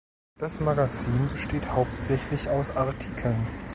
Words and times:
Das 0.39 0.59
Magazin 0.59 1.27
besteht 1.31 1.69
hauptsächlich 1.73 2.49
aus 2.49 2.71
Artikeln. 2.75 3.37